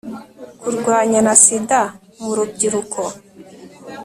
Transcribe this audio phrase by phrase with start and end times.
[0.61, 1.81] kurwanya na sida
[2.21, 3.01] mu rubyiruko